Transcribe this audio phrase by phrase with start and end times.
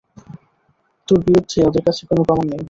[1.07, 2.59] তোর বিরুদ্ধে ওদের কাছে কোনো প্রমাণ নেই।